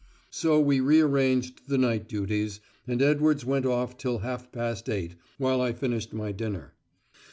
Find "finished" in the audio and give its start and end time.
5.73-6.11